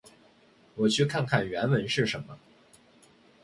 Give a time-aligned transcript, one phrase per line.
[0.77, 2.35] 我去看看原文是什么。